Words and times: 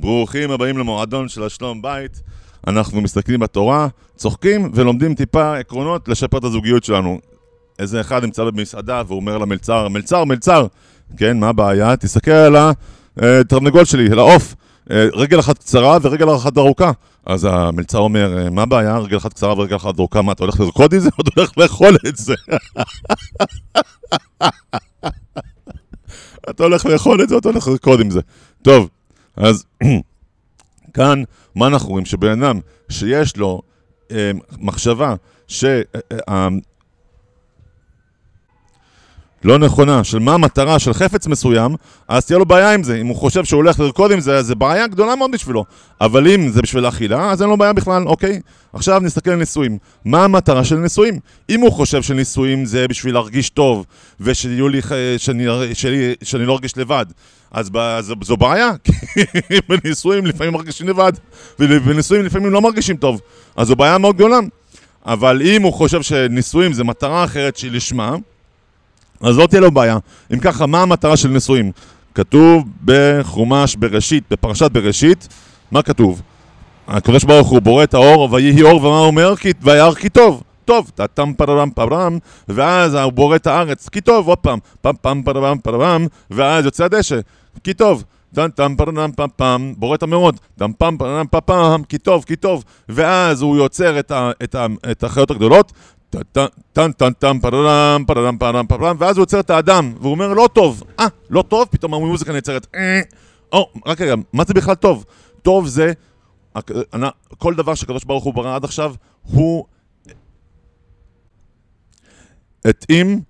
ברוכים 0.00 0.50
הבאים 0.50 0.78
למועדון 0.78 1.28
של 1.28 1.42
השלום 1.42 1.82
בית. 1.82 2.22
אנחנו 2.66 3.00
מסתכלים 3.00 3.40
בתורה, 3.40 3.88
צוחקים 4.16 4.70
ולומדים 4.74 5.14
טיפה 5.14 5.58
עקרונות 5.58 6.08
לשפר 6.08 6.38
את 6.38 6.44
הזוגיות 6.44 6.84
שלנו. 6.84 7.18
איזה 7.78 8.00
אחד 8.00 8.24
נמצא 8.24 8.44
במסעדה 8.44 9.02
והוא 9.06 9.16
אומר 9.16 9.38
למלצר, 9.38 9.88
מלצר, 9.88 10.24
מלצר, 10.24 10.66
כן, 11.16 11.40
מה 11.40 11.48
הבעיה? 11.48 11.96
תסתכל 11.96 12.30
על 12.30 12.56
התרנגול 13.16 13.84
שלי, 13.84 14.10
על 14.12 14.18
העוף. 14.18 14.54
אה, 14.90 15.06
רגל 15.12 15.40
אחת 15.40 15.58
קצרה 15.58 15.98
ורגל 16.02 16.36
אחת 16.36 16.58
ארוכה. 16.58 16.90
אז 17.26 17.44
המלצר 17.50 17.98
אומר, 17.98 18.38
אה, 18.38 18.50
מה 18.50 18.62
הבעיה? 18.62 18.98
רגל 18.98 19.16
אחת 19.16 19.32
קצרה 19.32 19.58
ורגל 19.58 19.76
אחת 19.76 19.98
ארוכה, 19.98 20.22
מה, 20.22 20.32
אתה 20.32 20.44
הולך 20.44 20.60
לרקוד 20.60 20.94
את 20.94 21.00
זה 21.00 21.08
או 21.18 21.22
אתה 21.22 21.30
הולך 21.36 21.58
לאכול 21.58 21.96
את 22.08 22.16
זה? 22.16 22.34
אתה 26.50 26.62
הולך 26.62 26.86
לאכול 26.86 27.22
את 27.22 27.28
זה 27.28 27.34
או 27.34 27.40
אתה 27.40 27.48
הולך 27.48 27.68
לרקוד 27.68 28.00
עם 28.00 28.10
זה? 28.10 28.20
טוב, 28.62 28.88
אז 29.40 29.64
כאן, 30.94 31.22
מה 31.54 31.66
אנחנו 31.66 31.88
רואים? 31.88 32.04
שבן 32.04 32.42
אדם 32.42 32.60
שיש 32.88 33.36
לו 33.36 33.62
אה, 34.10 34.30
מחשבה 34.58 35.14
ש... 35.48 35.64
אה, 35.64 35.82
אה, 36.28 36.48
לא 39.44 39.58
נכונה, 39.58 40.04
של 40.04 40.18
מה 40.18 40.34
המטרה 40.34 40.78
של 40.78 40.92
חפץ 40.92 41.26
מסוים, 41.26 41.74
אז 42.08 42.26
תהיה 42.26 42.38
לו 42.38 42.46
בעיה 42.46 42.74
עם 42.74 42.82
זה. 42.82 42.96
אם 42.96 43.06
הוא 43.06 43.16
חושב 43.16 43.44
שהוא 43.44 43.58
הולך 43.58 43.80
לרקוד 43.80 44.12
עם 44.12 44.20
זה, 44.20 44.36
אז 44.36 44.46
זה 44.46 44.54
בעיה 44.54 44.86
גדולה 44.86 45.16
מאוד 45.16 45.30
בשבילו. 45.30 45.64
אבל 46.00 46.28
אם 46.28 46.48
זה 46.48 46.62
בשביל 46.62 46.88
אכילה, 46.88 47.30
אז 47.30 47.42
אין 47.42 47.50
לו 47.50 47.56
בעיה 47.56 47.72
בכלל, 47.72 48.02
אוקיי? 48.08 48.40
עכשיו 48.72 49.00
נסתכל 49.00 49.30
על 49.30 49.36
נישואים. 49.36 49.78
מה 50.04 50.24
המטרה 50.24 50.64
של 50.64 50.76
נישואים? 50.76 51.18
אם 51.50 51.60
הוא 51.60 51.72
חושב 51.72 52.02
שנישואים 52.02 52.64
זה 52.64 52.88
בשביל 52.88 53.14
להרגיש 53.14 53.50
טוב, 53.50 53.86
ושיהיו 54.20 54.68
לי, 54.68 54.80
שאני, 55.18 55.44
שאני, 55.74 56.14
שאני 56.22 56.46
לא 56.46 56.52
ארגיש 56.52 56.78
לבד, 56.78 57.06
אז 57.50 57.70
זו, 58.00 58.14
זו 58.22 58.36
בעיה, 58.36 58.70
כי 58.84 58.92
בנישואים 59.68 60.26
לפעמים 60.26 60.52
מרגישים 60.52 60.88
לבד, 60.88 61.12
ובנישואים 61.58 62.24
לפעמים 62.24 62.50
לא 62.50 62.60
מרגישים 62.60 62.96
טוב. 62.96 63.20
אז 63.56 63.66
זו 63.66 63.76
בעיה 63.76 63.98
מאוד 63.98 64.16
גדולה. 64.16 64.38
אבל 65.06 65.42
אם 65.42 65.62
הוא 65.62 65.72
חושב 65.72 66.02
שנישואים 66.02 66.72
זה 66.72 66.84
מטרה 66.84 67.24
אחרת 67.24 67.56
שהיא 67.56 67.72
לשמה, 67.72 68.16
אז 69.20 69.38
לא 69.38 69.46
תהיה 69.46 69.60
לו 69.60 69.70
בעיה. 69.70 69.98
אם 70.32 70.38
ככה, 70.38 70.66
מה 70.66 70.82
המטרה 70.82 71.16
של 71.16 71.28
נישואים? 71.28 71.72
כתוב 72.14 72.64
בחומש 72.84 73.76
בראשית, 73.76 74.24
בפרשת 74.30 74.70
בראשית, 74.70 75.28
מה 75.70 75.82
כתוב? 75.82 76.22
הקדוש 76.88 77.24
ברוך 77.24 77.48
הוא 77.48 77.60
בורא 77.60 77.84
את 77.84 77.94
האור, 77.94 78.28
ויהי 78.32 78.62
אור, 78.62 78.84
ומה 78.84 78.98
הוא 78.98 79.06
אומר? 79.06 79.34
וירא 79.62 79.94
כי 79.94 80.08
טוב. 80.08 80.42
טוב, 80.64 80.90
טאטם 80.94 81.32
פררם 81.32 81.70
פררם, 81.70 82.18
ואז 82.48 82.94
הוא 82.94 83.12
בורא 83.12 83.36
את 83.36 83.46
הארץ, 83.46 83.88
כי 83.88 84.00
טוב, 84.00 84.28
עוד 84.28 84.38
פעם, 84.38 84.58
פם 84.80 84.92
פם 85.02 85.22
פררם 85.24 85.58
פררם, 85.58 86.06
ואז 86.30 86.64
יוצא 86.64 86.84
הדשא, 86.84 87.20
כי 87.64 87.74
טוב. 87.74 88.04
טם 88.34 88.48
טם 88.54 88.74
פררם 88.76 89.12
פם 89.12 89.26
פם, 89.36 89.72
בורא 89.76 89.94
את 89.94 90.02
המאורות, 90.02 90.34
טם 90.58 90.72
פם 90.72 90.96
פררם 90.98 91.26
פם 91.26 91.38
פם, 91.44 91.82
כי 91.88 91.98
טוב, 91.98 92.24
כי 92.24 92.36
טוב, 92.36 92.64
ואז 92.88 93.42
הוא 93.42 93.56
יוצר 93.56 93.98
את 94.90 95.04
החיות 95.04 95.30
הגדולות, 95.30 95.72
טן 96.10 96.92
טן 96.92 97.12
טן 97.12 97.38
פררם 97.38 98.04
פררם 98.06 98.38
פררם 98.38 98.66
פררם 98.66 98.96
ואז 98.98 99.16
הוא 99.16 99.22
יוצר 99.22 99.40
את 99.40 99.50
האדם 99.50 99.94
והוא 100.00 100.10
אומר 100.10 100.34
לא 100.34 100.48
טוב. 100.52 100.82
אה 101.00 101.06
לא 101.30 101.42
טוב? 101.42 101.68
פתאום 101.70 101.94
המוזיקה 101.94 102.32
נעצרת. 102.32 102.66
אה, 102.74 103.00
או 103.52 103.70
רק 103.86 104.00
רגע 104.00 104.14
מה 104.32 104.44
זה 104.44 104.54
בכלל 104.54 104.74
טוב? 104.74 105.04
טוב 105.42 105.66
זה 105.66 105.92
כל 107.38 107.54
דבר 107.54 107.74
שקדוש 107.74 108.04
ברוך 108.04 108.24
הוא 108.24 108.34
ברא 108.34 108.56
עד 108.56 108.64
עכשיו 108.64 108.94
הוא 109.22 109.64
התאים 112.64 113.20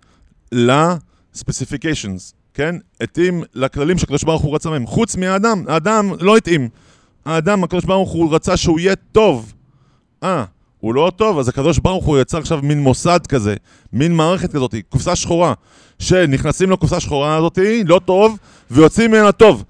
לספציפיקיישנס 0.53 2.34
כן? 2.54 2.75
התאים 3.00 3.43
לכללים 3.54 3.99
שקדוש 3.99 4.25
ברוך 4.25 4.43
הוא 4.43 4.54
רצה 4.54 4.71
מהם. 4.71 4.87
חוץ 4.87 5.16
מהאדם 5.16 5.65
האדם 5.69 6.12
לא 6.21 6.37
התאים. 6.37 6.69
האדם 7.25 7.65
הקדוש 7.65 7.84
ברוך 7.84 8.10
הוא 8.10 8.34
רצה 8.34 8.56
שהוא 8.56 8.81
יהיה 8.81 8.97
טוב. 8.97 9.53
אה 10.22 10.44
הוא 10.80 10.94
לא 10.94 11.12
טוב, 11.16 11.38
אז 11.38 11.48
הקדוש 11.48 11.78
ברוך 11.78 12.04
הוא 12.04 12.18
יצר 12.18 12.38
עכשיו 12.38 12.60
מין 12.62 12.80
מוסד 12.80 13.20
כזה, 13.28 13.54
מין 13.92 14.16
מערכת 14.16 14.52
כזאת, 14.52 14.74
קופסה 14.88 15.16
שחורה, 15.16 15.54
שנכנסים 15.98 16.70
לקופסה 16.70 16.96
השחורה 16.96 17.36
הזאת, 17.36 17.58
לא 17.84 18.00
טוב, 18.04 18.38
ויוצאים 18.70 19.10
ממנה 19.10 19.32
טוב. 19.32 19.64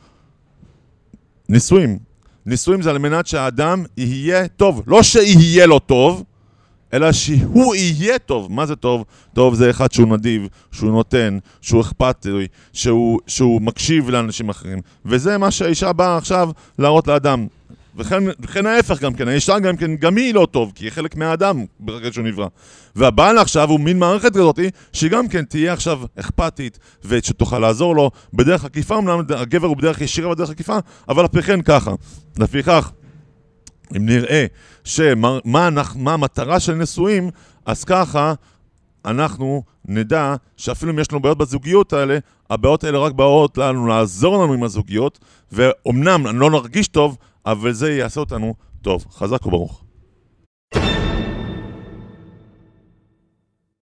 נישואים. 1.48 1.98
נישואים 2.47 2.82
זה 2.82 2.91
על 2.91 2.98
מנת 2.98 3.26
שהאדם 3.26 3.84
יהיה 3.97 4.48
טוב. 4.48 4.82
לא 4.87 5.03
שיהיה 5.03 5.66
לו 5.66 5.78
טוב, 5.78 6.25
אלא 6.93 7.12
שהוא 7.12 7.75
יהיה 7.75 8.19
טוב. 8.19 8.53
מה 8.53 8.66
זה 8.66 8.77
טוב? 8.77 9.04
טוב 9.34 9.54
זה 9.54 9.71
אחד 9.71 9.92
שהוא 9.92 10.09
נדיב, 10.09 10.48
שהוא 10.72 10.91
נותן, 10.91 11.38
שהוא 11.60 11.81
אכפתי, 11.81 12.47
שהוא, 12.72 13.21
שהוא 13.27 13.62
מקשיב 13.62 14.10
לאנשים 14.10 14.48
אחרים. 14.48 14.78
וזה 15.04 15.38
מה 15.38 15.50
שהאישה 15.50 15.92
באה 15.92 16.16
עכשיו 16.16 16.50
להראות 16.78 17.06
לאדם. 17.06 17.47
וכן, 17.97 18.25
וכן 18.41 18.67
ההפך 18.67 19.01
גם 19.01 19.15
כן, 19.15 19.28
האישה 19.28 19.59
גם 19.59 19.77
כן, 19.77 19.97
גם 19.97 20.17
היא 20.17 20.34
לא 20.34 20.47
טוב, 20.51 20.73
כי 20.75 20.84
היא 20.84 20.91
חלק 20.91 21.17
מהאדם 21.17 21.65
ברגע 21.81 22.12
שהוא 22.12 22.25
נברא. 22.25 22.47
והבעל 22.97 23.39
עכשיו 23.39 23.71
הוא 23.71 23.81
מין 23.81 23.99
מערכת 23.99 24.33
כזאת, 24.33 24.59
שגם 24.93 25.28
כן 25.28 25.45
תהיה 25.45 25.73
עכשיו 25.73 26.01
אכפתית, 26.17 26.78
ושתוכל 27.05 27.59
לעזור 27.59 27.97
לו 27.97 28.11
בדרך 28.34 28.65
עקיפה, 28.65 28.99
אמנם 28.99 29.23
הגבר 29.37 29.67
הוא 29.67 29.77
בדרך 29.77 30.01
ישירה 30.01 30.34
בדרך 30.34 30.51
עקיפה, 30.51 30.78
אבל 31.09 31.25
אף 31.25 31.39
כן 31.47 31.62
ככה. 31.62 31.91
לפיכך, 32.39 32.91
אם 33.97 34.07
נראה 34.07 34.47
שמה 34.84 35.39
מה, 35.45 35.69
מה 35.97 36.15
המטרה 36.15 36.61
של 36.61 36.75
נשואים, 36.75 37.31
אז 37.67 37.84
ככה 37.84 38.34
אנחנו 39.05 39.62
נדע 39.84 40.34
שאפילו 40.57 40.93
אם 40.93 40.99
יש 40.99 41.12
לנו 41.12 41.22
בעיות 41.22 41.39
בזוגיות 41.39 41.93
האלה, 41.93 42.19
הבעיות 42.51 42.84
האלה 42.84 42.99
רק 42.99 43.12
באות 43.12 43.59
לנו 43.59 43.87
לעזור 43.87 44.45
לנו 44.45 44.53
עם 44.53 44.62
הזוגיות, 44.62 45.19
ואומנם 45.53 46.41
לא 46.41 46.51
נרגיש 46.51 46.89
טוב, 46.89 47.17
אבל 47.47 47.73
זה 47.73 47.93
יעשה 47.93 48.21
אותנו 48.21 48.55
טוב. 48.83 49.05
חזק 49.11 49.47
וברוך. 49.47 49.84